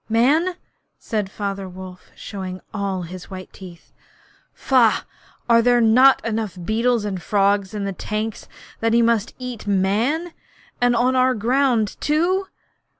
[0.09, 0.55] 'Man!'
[0.97, 3.91] said Father Wolf, showing all his white teeth.
[4.51, 5.03] 'Faugh!
[5.47, 8.47] Are there not enough beetles and frogs in the tanks
[8.79, 10.33] that he must eat Man,
[10.81, 12.47] and on our ground too!'